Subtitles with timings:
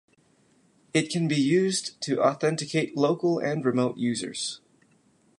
[0.95, 4.59] It can be used to authenticate local and remote users.